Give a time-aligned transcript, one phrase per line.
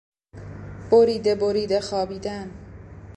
[0.91, 2.51] بریده بریده خوابیدن